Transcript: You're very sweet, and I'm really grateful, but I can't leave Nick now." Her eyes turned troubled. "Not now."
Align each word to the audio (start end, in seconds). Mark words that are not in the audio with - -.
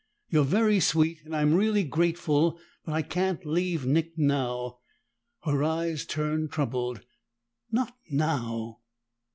You're 0.31 0.45
very 0.45 0.79
sweet, 0.79 1.19
and 1.25 1.35
I'm 1.35 1.53
really 1.53 1.83
grateful, 1.83 2.59
but 2.83 2.93
I 2.93 3.03
can't 3.03 3.45
leave 3.45 3.85
Nick 3.85 4.17
now." 4.17 4.79
Her 5.43 5.63
eyes 5.63 6.07
turned 6.07 6.51
troubled. 6.51 7.05
"Not 7.71 7.95
now." 8.09 8.79